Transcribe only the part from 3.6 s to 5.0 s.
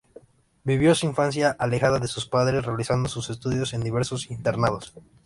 en diversos internados.